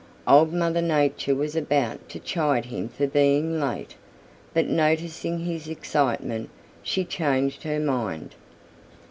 [0.27, 3.95] Old Mother Nature was about to chide him for being late,
[4.51, 6.49] but noticing his excitement,
[6.81, 8.33] she changed her mind.